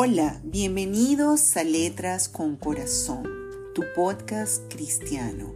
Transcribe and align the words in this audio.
Hola, 0.00 0.40
bienvenidos 0.44 1.56
a 1.56 1.64
Letras 1.64 2.28
con 2.28 2.54
Corazón, 2.54 3.24
tu 3.74 3.82
podcast 3.96 4.72
cristiano. 4.72 5.52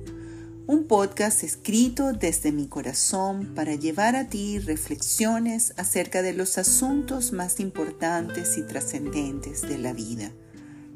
Un 0.66 0.88
podcast 0.88 1.44
escrito 1.44 2.12
desde 2.12 2.50
mi 2.50 2.66
corazón 2.66 3.54
para 3.54 3.76
llevar 3.76 4.16
a 4.16 4.28
ti 4.28 4.58
reflexiones 4.58 5.74
acerca 5.76 6.22
de 6.22 6.32
los 6.32 6.58
asuntos 6.58 7.30
más 7.30 7.60
importantes 7.60 8.58
y 8.58 8.62
trascendentes 8.62 9.62
de 9.62 9.78
la 9.78 9.92
vida. 9.92 10.32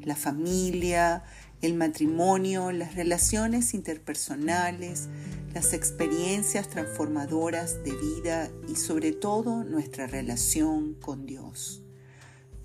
La 0.03 0.17
familia, 0.17 1.23
el 1.61 1.73
matrimonio, 1.75 2.73
las 2.73 2.95
relaciones 2.95 3.73
interpersonales, 3.73 5.07
las 5.53 5.71
experiencias 5.71 6.67
transformadoras 6.67 7.81
de 7.85 7.95
vida 7.95 8.49
y 8.67 8.75
sobre 8.75 9.13
todo 9.13 9.63
nuestra 9.63 10.05
relación 10.05 10.95
con 10.95 11.25
Dios 11.25 11.86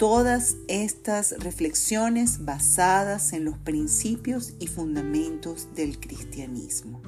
todas 0.03 0.57
estas 0.67 1.31
reflexiones 1.39 2.45
basadas 2.45 3.33
en 3.33 3.45
los 3.45 3.57
principios 3.57 4.55
y 4.59 4.67
fundamentos 4.67 5.69
del 5.77 6.01
cristianismo. 6.01 7.01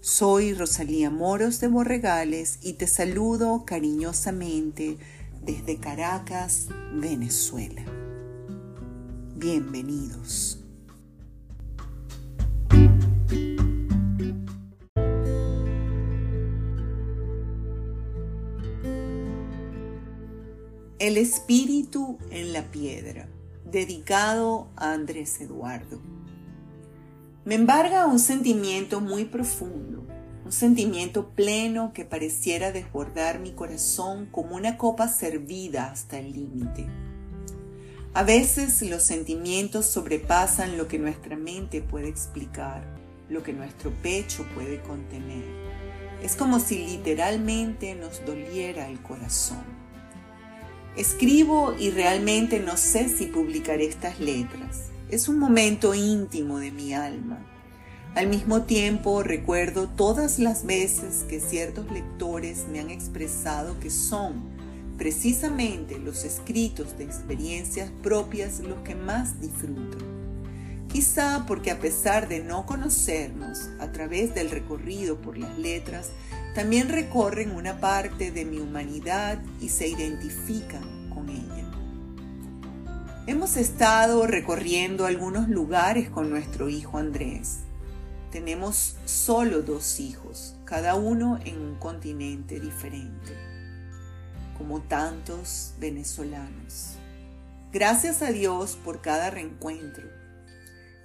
Soy 0.00 0.54
Rosalía 0.54 1.10
Moros 1.10 1.58
de 1.58 1.66
Borregales 1.66 2.60
y 2.62 2.74
te 2.74 2.86
saludo 2.86 3.64
cariñosamente 3.66 4.96
desde 5.44 5.78
Caracas, 5.78 6.68
Venezuela. 6.92 7.84
Bienvenidos. 9.34 10.63
El 21.04 21.18
espíritu 21.18 22.16
en 22.30 22.54
la 22.54 22.62
piedra, 22.70 23.28
dedicado 23.70 24.68
a 24.74 24.94
Andrés 24.94 25.38
Eduardo. 25.38 26.00
Me 27.44 27.56
embarga 27.56 28.06
un 28.06 28.18
sentimiento 28.18 29.02
muy 29.02 29.26
profundo, 29.26 30.06
un 30.46 30.50
sentimiento 30.50 31.28
pleno 31.28 31.92
que 31.92 32.06
pareciera 32.06 32.72
desbordar 32.72 33.38
mi 33.38 33.52
corazón 33.52 34.30
como 34.32 34.56
una 34.56 34.78
copa 34.78 35.08
servida 35.08 35.90
hasta 35.90 36.18
el 36.18 36.32
límite. 36.32 36.86
A 38.14 38.22
veces 38.22 38.80
los 38.80 39.02
sentimientos 39.02 39.84
sobrepasan 39.84 40.78
lo 40.78 40.88
que 40.88 40.98
nuestra 40.98 41.36
mente 41.36 41.82
puede 41.82 42.08
explicar, 42.08 42.82
lo 43.28 43.42
que 43.42 43.52
nuestro 43.52 43.90
pecho 44.02 44.46
puede 44.54 44.80
contener. 44.80 45.44
Es 46.22 46.34
como 46.34 46.60
si 46.60 46.78
literalmente 46.78 47.94
nos 47.94 48.24
doliera 48.24 48.88
el 48.88 49.02
corazón. 49.02 49.83
Escribo 50.96 51.74
y 51.76 51.90
realmente 51.90 52.60
no 52.60 52.76
sé 52.76 53.08
si 53.08 53.26
publicaré 53.26 53.86
estas 53.86 54.20
letras. 54.20 54.90
Es 55.10 55.28
un 55.28 55.40
momento 55.40 55.92
íntimo 55.92 56.58
de 56.60 56.70
mi 56.70 56.94
alma. 56.94 57.44
Al 58.14 58.28
mismo 58.28 58.62
tiempo 58.62 59.24
recuerdo 59.24 59.88
todas 59.88 60.38
las 60.38 60.64
veces 60.64 61.24
que 61.28 61.40
ciertos 61.40 61.90
lectores 61.90 62.66
me 62.70 62.78
han 62.78 62.90
expresado 62.90 63.78
que 63.80 63.90
son 63.90 64.54
precisamente 64.96 65.98
los 65.98 66.24
escritos 66.24 66.96
de 66.96 67.02
experiencias 67.02 67.90
propias 68.04 68.60
los 68.60 68.78
que 68.82 68.94
más 68.94 69.40
disfruto. 69.40 69.98
Quizá 70.92 71.44
porque 71.48 71.72
a 71.72 71.80
pesar 71.80 72.28
de 72.28 72.38
no 72.38 72.66
conocernos 72.66 73.70
a 73.80 73.90
través 73.90 74.32
del 74.32 74.48
recorrido 74.48 75.20
por 75.20 75.36
las 75.38 75.58
letras, 75.58 76.10
también 76.54 76.88
recorren 76.88 77.50
una 77.50 77.80
parte 77.80 78.30
de 78.30 78.44
mi 78.44 78.58
humanidad 78.58 79.42
y 79.60 79.68
se 79.70 79.88
identifican 79.88 81.10
con 81.10 81.28
ella. 81.28 81.70
Hemos 83.26 83.56
estado 83.56 84.26
recorriendo 84.26 85.04
algunos 85.04 85.48
lugares 85.48 86.08
con 86.08 86.30
nuestro 86.30 86.68
hijo 86.68 86.98
Andrés. 86.98 87.60
Tenemos 88.30 88.96
solo 89.04 89.62
dos 89.62 89.98
hijos, 89.98 90.54
cada 90.64 90.94
uno 90.94 91.40
en 91.44 91.58
un 91.58 91.74
continente 91.76 92.60
diferente, 92.60 93.32
como 94.56 94.80
tantos 94.80 95.74
venezolanos. 95.80 96.98
Gracias 97.72 98.22
a 98.22 98.30
Dios 98.30 98.78
por 98.84 99.00
cada 99.00 99.30
reencuentro 99.30 100.23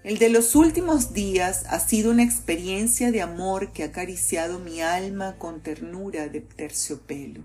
el 0.10 0.18
de 0.18 0.30
los 0.30 0.56
últimos 0.56 1.14
días 1.14 1.66
ha 1.70 1.80
sido 1.80 2.10
una 2.10 2.24
experiencia 2.24 3.12
de 3.12 3.22
amor 3.22 3.72
que 3.72 3.84
ha 3.84 3.88
acariciado 3.90 4.58
mi 4.58 4.82
alma 4.82 5.36
con 5.38 5.62
ternura 5.62 6.30
de 6.30 6.42
terciopelo. 6.42 7.42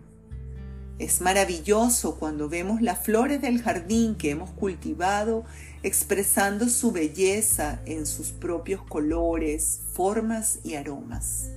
Es 0.99 1.21
maravilloso 1.21 2.17
cuando 2.19 2.49
vemos 2.49 2.81
las 2.81 3.05
flores 3.05 3.43
del 3.43 3.61
jardín 3.61 4.15
que 4.15 4.31
hemos 4.31 4.51
cultivado 4.51 5.45
expresando 5.83 6.71
su 6.71 6.91
belleza 6.91 7.83
en 7.85 8.07
sus 8.07 8.29
propios 8.33 8.81
colores, 8.81 9.81
formas 9.93 10.61
y 10.65 10.77
aromas. 10.77 11.51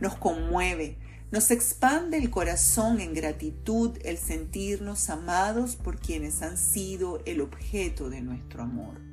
Nos 0.00 0.14
conmueve, 0.14 0.96
nos 1.30 1.50
expande 1.50 2.16
el 2.16 2.30
corazón 2.30 3.02
en 3.02 3.12
gratitud 3.12 3.98
el 4.02 4.16
sentirnos 4.16 5.10
amados 5.10 5.76
por 5.76 6.00
quienes 6.00 6.40
han 6.40 6.56
sido 6.56 7.20
el 7.26 7.42
objeto 7.42 8.08
de 8.08 8.22
nuestro 8.22 8.62
amor. 8.62 9.11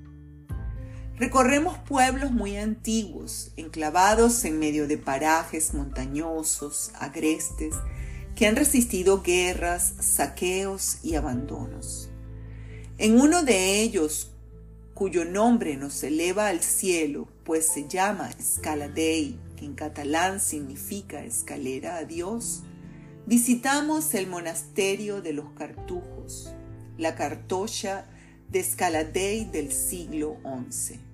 Recorremos 1.20 1.78
pueblos 1.80 2.32
muy 2.32 2.56
antiguos, 2.56 3.52
enclavados 3.58 4.46
en 4.46 4.58
medio 4.58 4.88
de 4.88 4.98
parajes 4.98 5.74
montañosos, 5.74 6.92
agrestes, 6.98 7.76
que 8.38 8.48
han 8.48 8.56
resistido 8.56 9.22
guerras, 9.22 9.96
saqueos 10.00 11.00
y 11.04 11.16
abandonos. 11.16 12.10
En 12.98 13.20
uno 13.20 13.44
de 13.44 13.82
ellos, 13.82 14.32
cuyo 14.94 15.26
nombre 15.26 15.76
nos 15.76 16.02
eleva 16.04 16.48
al 16.48 16.62
cielo, 16.62 17.28
pues 17.44 17.68
se 17.68 17.86
llama 17.86 18.30
Scala 18.42 18.88
Dei, 18.88 19.38
que 19.58 19.66
en 19.66 19.74
catalán 19.74 20.40
significa 20.40 21.26
escalera 21.26 21.98
a 21.98 22.06
Dios, 22.06 22.64
visitamos 23.26 24.14
el 24.14 24.28
monasterio 24.28 25.22
de 25.22 25.34
los 25.34 25.52
Cartujos, 25.52 26.54
la 26.98 27.16
cartocha 27.16 28.06
de 28.48 28.64
Scala 28.64 29.04
Dei 29.04 29.44
del 29.44 29.74
siglo 29.74 30.38
XI 30.70 31.09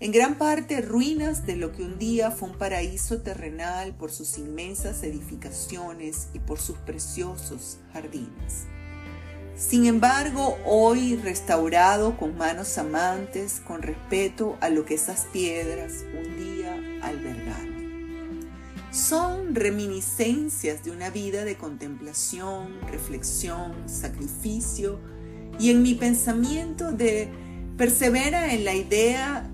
en 0.00 0.12
gran 0.12 0.36
parte 0.38 0.80
ruinas 0.80 1.44
de 1.44 1.56
lo 1.56 1.72
que 1.72 1.82
un 1.82 1.98
día 1.98 2.30
fue 2.30 2.50
un 2.50 2.58
paraíso 2.58 3.20
terrenal 3.20 3.94
por 3.94 4.12
sus 4.12 4.38
inmensas 4.38 5.02
edificaciones 5.02 6.28
y 6.34 6.38
por 6.38 6.60
sus 6.60 6.76
preciosos 6.78 7.78
jardines. 7.92 8.66
Sin 9.56 9.86
embargo, 9.86 10.56
hoy 10.64 11.16
restaurado 11.16 12.16
con 12.16 12.36
manos 12.36 12.78
amantes, 12.78 13.60
con 13.66 13.82
respeto 13.82 14.56
a 14.60 14.68
lo 14.68 14.84
que 14.84 14.94
esas 14.94 15.26
piedras 15.32 16.04
un 16.16 16.36
día 16.36 16.74
albergaron. 17.02 17.78
Son 18.92 19.56
reminiscencias 19.56 20.84
de 20.84 20.92
una 20.92 21.10
vida 21.10 21.44
de 21.44 21.56
contemplación, 21.56 22.80
reflexión, 22.88 23.88
sacrificio 23.88 25.00
y 25.58 25.70
en 25.70 25.82
mi 25.82 25.94
pensamiento 25.94 26.92
de 26.92 27.28
persevera 27.76 28.54
en 28.54 28.64
la 28.64 28.74
idea 28.74 29.50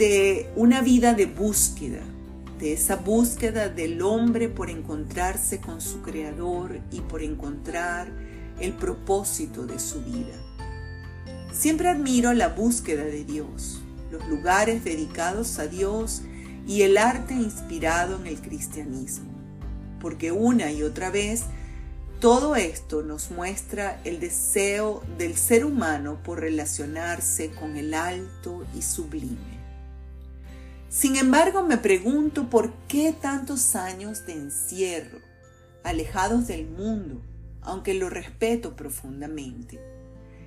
de 0.00 0.48
una 0.56 0.80
vida 0.80 1.12
de 1.12 1.26
búsqueda, 1.26 2.00
de 2.58 2.72
esa 2.72 2.96
búsqueda 2.96 3.68
del 3.68 4.00
hombre 4.00 4.48
por 4.48 4.70
encontrarse 4.70 5.60
con 5.60 5.82
su 5.82 6.00
creador 6.00 6.80
y 6.90 7.02
por 7.02 7.22
encontrar 7.22 8.10
el 8.60 8.72
propósito 8.72 9.66
de 9.66 9.78
su 9.78 10.02
vida. 10.02 10.32
Siempre 11.52 11.90
admiro 11.90 12.32
la 12.32 12.48
búsqueda 12.48 13.04
de 13.04 13.26
Dios, 13.26 13.82
los 14.10 14.26
lugares 14.26 14.84
dedicados 14.84 15.58
a 15.58 15.66
Dios 15.66 16.22
y 16.66 16.80
el 16.80 16.96
arte 16.96 17.34
inspirado 17.34 18.18
en 18.20 18.26
el 18.26 18.40
cristianismo, 18.40 19.30
porque 20.00 20.32
una 20.32 20.72
y 20.72 20.82
otra 20.82 21.10
vez 21.10 21.42
todo 22.20 22.56
esto 22.56 23.02
nos 23.02 23.30
muestra 23.30 24.00
el 24.04 24.18
deseo 24.18 25.02
del 25.18 25.36
ser 25.36 25.66
humano 25.66 26.22
por 26.22 26.40
relacionarse 26.40 27.50
con 27.50 27.76
el 27.76 27.92
alto 27.92 28.64
y 28.74 28.80
sublime. 28.80 29.59
Sin 30.90 31.14
embargo, 31.14 31.62
me 31.62 31.78
pregunto 31.78 32.50
por 32.50 32.72
qué 32.88 33.12
tantos 33.12 33.76
años 33.76 34.26
de 34.26 34.32
encierro, 34.32 35.20
alejados 35.84 36.48
del 36.48 36.68
mundo, 36.68 37.22
aunque 37.62 37.94
lo 37.94 38.10
respeto 38.10 38.74
profundamente. 38.74 39.78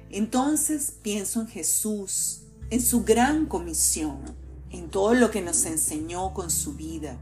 Entonces 0.09 0.95
pienso 1.01 1.39
en 1.39 1.47
Jesús, 1.47 2.41
en 2.71 2.81
su 2.81 3.05
gran 3.05 3.45
comisión, 3.45 4.19
en 4.69 4.89
todo 4.89 5.13
lo 5.13 5.31
que 5.31 5.41
nos 5.41 5.63
enseñó 5.65 6.33
con 6.33 6.51
su 6.51 6.73
vida. 6.73 7.17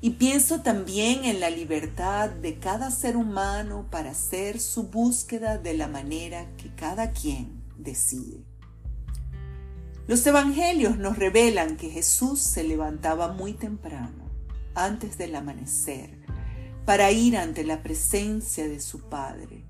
Y 0.00 0.10
pienso 0.10 0.60
también 0.60 1.24
en 1.24 1.40
la 1.40 1.50
libertad 1.50 2.30
de 2.30 2.60
cada 2.60 2.92
ser 2.92 3.16
humano 3.16 3.88
para 3.90 4.12
hacer 4.12 4.60
su 4.60 4.84
búsqueda 4.84 5.58
de 5.58 5.74
la 5.74 5.88
manera 5.88 6.46
que 6.58 6.72
cada 6.76 7.10
quien 7.10 7.64
decide. 7.76 8.44
Los 10.08 10.24
evangelios 10.24 10.98
nos 10.98 11.18
revelan 11.18 11.76
que 11.76 11.90
Jesús 11.90 12.38
se 12.38 12.62
levantaba 12.62 13.32
muy 13.32 13.54
temprano, 13.54 14.30
antes 14.74 15.18
del 15.18 15.34
amanecer, 15.34 16.10
para 16.84 17.10
ir 17.10 17.36
ante 17.36 17.64
la 17.64 17.82
presencia 17.82 18.68
de 18.68 18.78
su 18.80 19.08
Padre. 19.08 19.64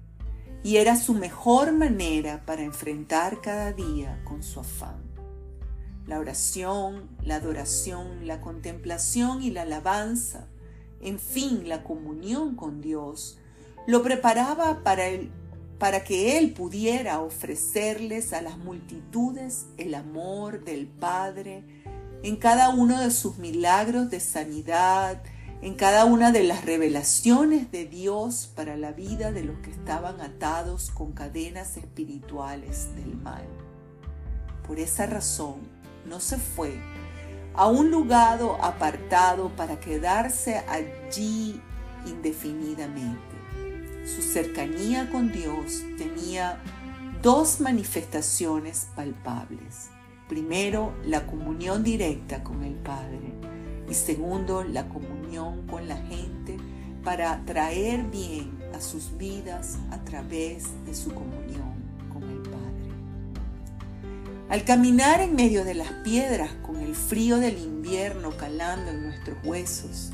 y 0.63 0.79
era 0.79 0.97
su 0.97 1.15
mejor 1.15 1.71
manera 1.71 2.45
para 2.45 2.63
enfrentar 2.63 3.41
cada 3.41 3.73
día 3.73 4.21
con 4.25 4.43
su 4.43 4.59
afán. 4.59 5.01
La 6.09 6.19
oración, 6.19 7.09
la 7.23 7.37
adoración, 7.37 8.27
la 8.27 8.41
contemplación 8.41 9.45
y 9.45 9.53
la 9.53 9.63
alabanza, 9.63 10.49
en 11.01 11.21
fin, 11.21 11.69
la 11.69 11.85
comunión 11.85 12.57
con 12.57 12.81
Dios, 12.81 13.39
lo 13.87 14.03
preparaba 14.03 14.83
para, 14.83 15.05
para 15.79 16.05
que 16.05 16.39
Él 16.39 16.53
pudiera 16.53 17.21
ofrecerles 17.21 18.33
a 18.33 18.41
las 18.41 18.59
multitudes 18.59 19.67
el 19.77 19.95
amor 19.95 20.65
del 20.65 20.87
Padre 20.87 21.65
en 22.23 22.37
cada 22.37 22.71
uno 22.71 23.01
de 23.01 23.11
sus 23.11 23.39
milagros 23.39 24.11
de 24.11 24.21
sanidad, 24.21 25.23
en 25.63 25.75
cada 25.75 26.05
una 26.05 26.33
de 26.33 26.45
las 26.45 26.65
revelaciones 26.65 27.71
de 27.71 27.87
Dios 27.87 28.51
para 28.55 28.77
la 28.77 28.93
vida 28.93 29.33
de 29.33 29.45
los 29.45 29.59
que 29.59 29.71
estaban 29.71 30.21
atados 30.21 30.91
con 30.91 31.13
cadenas 31.13 31.77
espirituales 31.77 32.95
del 32.97 33.17
mal. 33.17 33.47
Por 34.67 34.79
esa 34.81 35.07
razón, 35.07 35.57
no 36.07 36.21
se 36.21 36.39
fue 36.39 36.75
a 37.55 37.69
un 37.69 37.91
lugar 37.91 38.41
apartado 38.61 39.55
para 39.57 39.81
quedarse 39.81 40.59
allí 40.69 41.61
indefinidamente. 42.07 43.26
Su 44.07 44.23
cercanía 44.23 45.11
con 45.11 45.33
Dios 45.33 45.83
tenía 45.99 46.63
dos 47.23 47.61
manifestaciones 47.61 48.87
palpables. 48.95 49.89
Primero, 50.29 50.95
la 51.05 51.27
comunión 51.27 51.83
directa 51.83 52.45
con 52.45 52.63
el 52.63 52.75
Padre 52.75 53.35
y 53.91 53.95
segundo, 53.95 54.63
la 54.63 54.89
comunión 54.89 55.67
con 55.67 55.89
la 55.89 55.97
gente 55.97 56.57
para 57.03 57.45
traer 57.45 58.05
bien 58.05 58.57
a 58.73 58.81
sus 58.81 59.19
vidas 59.19 59.77
a 59.91 59.99
través 60.05 60.67
de 60.87 60.95
su 60.95 61.13
comunión 61.13 61.75
con 62.13 62.23
el 62.23 62.43
Padre. 62.43 62.91
Al 64.49 64.65
caminar 64.65 65.21
en 65.21 65.35
medio 65.35 65.65
de 65.65 65.75
las 65.75 65.91
piedras 66.05 66.53
con 66.65 66.77
el 66.77 66.95
frío 66.95 67.39
del 67.39 67.59
invierno 67.59 68.37
calando 68.37 68.93
en 68.93 69.03
nuestros 69.03 69.37
huesos, 69.45 70.13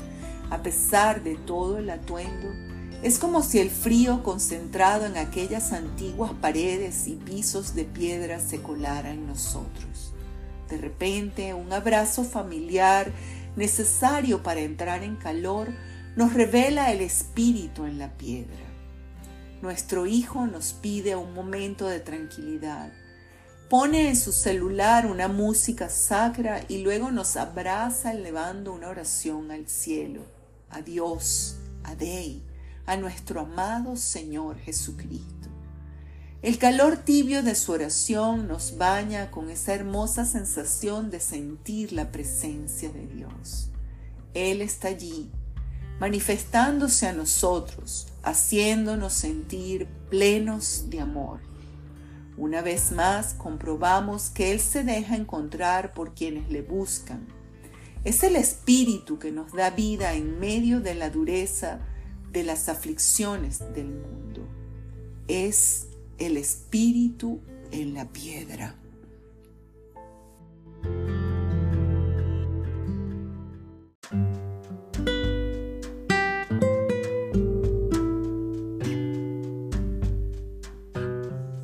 a 0.49 0.63
pesar 0.63 1.21
de 1.23 1.35
todo 1.35 1.77
el 1.77 1.91
atuendo, 1.91 2.72
es 3.03 3.19
como 3.19 3.43
si 3.43 3.59
el 3.59 3.69
frío 3.69 4.23
concentrado 4.23 5.05
en 5.05 5.17
aquellas 5.17 5.73
antiguas 5.73 6.31
paredes 6.39 7.05
y 7.07 7.15
pisos 7.15 7.75
de 7.75 7.83
piedra 7.83 8.39
se 8.39 8.61
colara 8.61 9.11
en 9.11 9.27
nosotros. 9.27 10.13
De 10.69 10.77
repente, 10.77 11.53
un 11.53 11.73
abrazo 11.73 12.23
familiar 12.23 13.11
necesario 13.57 14.41
para 14.41 14.61
entrar 14.61 15.03
en 15.03 15.17
calor, 15.17 15.67
nos 16.15 16.33
revela 16.33 16.93
el 16.93 17.01
espíritu 17.01 17.83
en 17.83 17.99
la 17.99 18.17
piedra. 18.17 18.63
Nuestro 19.61 20.05
hijo 20.05 20.47
nos 20.47 20.71
pide 20.71 21.17
un 21.17 21.33
momento 21.33 21.87
de 21.87 21.99
tranquilidad. 21.99 22.93
Pone 23.69 24.07
en 24.07 24.15
su 24.15 24.31
celular 24.31 25.07
una 25.07 25.27
música 25.27 25.89
sacra 25.89 26.61
y 26.69 26.77
luego 26.77 27.11
nos 27.11 27.35
abraza 27.35 28.13
elevando 28.13 28.71
una 28.71 28.87
oración 28.87 29.51
al 29.51 29.67
cielo, 29.67 30.21
a 30.69 30.81
Dios, 30.81 31.57
a 31.83 31.95
Dei, 31.95 32.43
a 32.85 32.97
nuestro 32.97 33.41
amado 33.41 33.95
Señor 33.95 34.57
Jesucristo. 34.57 35.49
El 36.41 36.57
calor 36.57 36.97
tibio 36.97 37.41
de 37.41 37.55
su 37.55 37.71
oración 37.71 38.49
nos 38.49 38.77
baña 38.77 39.31
con 39.31 39.49
esa 39.49 39.73
hermosa 39.73 40.25
sensación 40.25 41.09
de 41.09 41.21
sentir 41.21 41.93
la 41.93 42.11
presencia 42.11 42.89
de 42.89 43.07
Dios. 43.07 43.69
Él 44.33 44.61
está 44.61 44.89
allí, 44.89 45.31
manifestándose 46.01 47.07
a 47.07 47.13
nosotros, 47.13 48.07
haciéndonos 48.23 49.13
sentir 49.13 49.87
plenos 50.09 50.89
de 50.89 50.99
amor. 50.99 51.39
Una 52.35 52.61
vez 52.61 52.91
más 52.91 53.35
comprobamos 53.35 54.29
que 54.29 54.51
Él 54.51 54.59
se 54.59 54.83
deja 54.83 55.15
encontrar 55.15 55.93
por 55.93 56.13
quienes 56.13 56.49
le 56.49 56.61
buscan. 56.61 57.25
Es 58.03 58.21
el 58.23 58.35
Espíritu 58.35 59.17
que 59.17 59.31
nos 59.31 59.53
da 59.53 59.69
vida 59.69 60.13
en 60.13 60.41
medio 60.41 60.81
de 60.81 60.95
la 60.95 61.09
dureza 61.09 61.79
de 62.33 62.43
las 62.43 62.67
aflicciones 62.67 63.59
del 63.73 63.87
mundo. 63.87 64.41
Es 65.27 65.87
el 66.17 66.35
espíritu 66.37 67.39
en 67.71 67.93
la 67.93 68.11
piedra. 68.11 68.75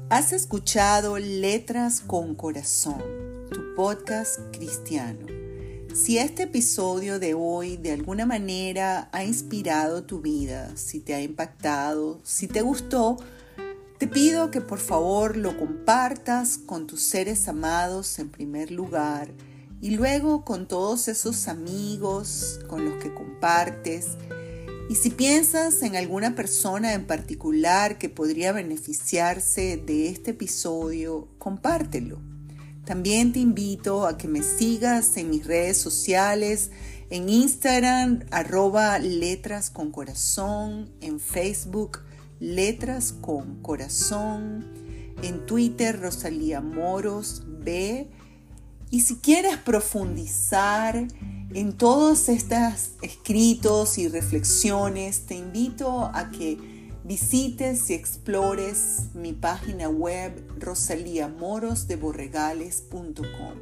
Has 0.09 0.33
escuchado 0.33 1.17
Letras 1.17 2.01
con 2.01 2.35
Corazón, 2.35 3.01
tu 3.51 3.75
podcast 3.75 4.39
cristiano. 4.51 5.38
Si 5.93 6.19
este 6.19 6.43
episodio 6.43 7.19
de 7.19 7.33
hoy 7.33 7.75
de 7.75 7.91
alguna 7.91 8.27
manera 8.27 9.09
ha 9.11 9.23
inspirado 9.23 10.03
tu 10.03 10.21
vida, 10.21 10.71
si 10.75 10.99
te 10.99 11.15
ha 11.15 11.21
impactado, 11.21 12.19
si 12.23 12.47
te 12.47 12.61
gustó, 12.61 13.17
te 13.97 14.07
pido 14.07 14.51
que 14.51 14.61
por 14.61 14.77
favor 14.77 15.35
lo 15.35 15.57
compartas 15.57 16.59
con 16.59 16.85
tus 16.85 17.01
seres 17.01 17.47
amados 17.47 18.19
en 18.19 18.29
primer 18.29 18.69
lugar 18.69 19.33
y 19.81 19.91
luego 19.91 20.45
con 20.45 20.67
todos 20.67 21.07
esos 21.07 21.47
amigos 21.47 22.59
con 22.67 22.85
los 22.85 23.01
que 23.01 23.11
compartes. 23.13 24.09
Y 24.89 24.95
si 24.95 25.09
piensas 25.09 25.81
en 25.81 25.95
alguna 25.95 26.35
persona 26.35 26.93
en 26.93 27.07
particular 27.07 27.97
que 27.97 28.09
podría 28.09 28.51
beneficiarse 28.51 29.77
de 29.77 30.09
este 30.09 30.31
episodio, 30.31 31.27
compártelo. 31.39 32.28
También 32.89 33.33
te 33.33 33.39
invito 33.39 34.07
a 34.07 34.17
que 34.17 34.27
me 34.27 34.41
sigas 34.41 35.15
en 35.17 35.29
mis 35.29 35.45
redes 35.45 35.77
sociales, 35.77 36.71
en 37.11 37.29
Instagram, 37.29 38.25
arroba 38.31 38.97
letras 38.97 39.69
con 39.69 39.91
corazón, 39.91 40.89
en 40.99 41.19
Facebook, 41.19 41.99
Letras 42.39 43.13
con 43.13 43.61
Corazón, 43.61 44.65
en 45.21 45.45
Twitter 45.45 46.01
Rosalía 46.01 46.61
Moros 46.61 47.43
B. 47.63 48.09
Y 48.89 49.01
si 49.01 49.17
quieres 49.17 49.57
profundizar 49.57 51.05
en 51.53 51.73
todos 51.73 52.27
estos 52.27 52.93
escritos 53.03 53.99
y 53.99 54.07
reflexiones, 54.07 55.27
te 55.27 55.35
invito 55.35 56.05
a 56.11 56.31
que 56.31 56.78
visites 57.09 57.89
y 57.89 57.95
explores 57.95 59.09
mi 59.15 59.33
página 59.33 59.89
web 59.89 60.31
rosaliamorosdeborregales.com. 60.59 63.55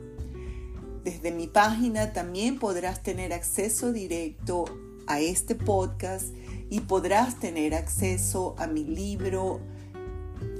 Desde 1.05 1.31
mi 1.31 1.47
página 1.47 2.11
también 2.11 2.59
podrás 2.59 3.03
tener 3.03 3.31
acceso 3.31 3.93
directo 3.93 4.65
a 5.07 5.21
este 5.21 5.55
podcast 5.55 6.35
y 6.69 6.81
podrás 6.81 7.39
tener 7.39 7.73
acceso 7.73 8.53
a 8.57 8.67
mi 8.67 8.83
libro 8.83 9.61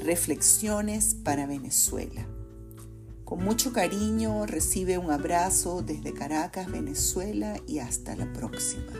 Reflexiones 0.01 1.13
para 1.13 1.45
Venezuela. 1.45 2.25
Con 3.25 3.43
mucho 3.43 3.73
cariño 3.73 4.45
recibe 4.45 4.97
un 4.97 5.11
abrazo 5.11 5.81
desde 5.81 6.13
Caracas, 6.13 6.71
Venezuela 6.71 7.59
y 7.67 7.79
hasta 7.79 8.15
la 8.15 8.31
próxima. 8.31 8.93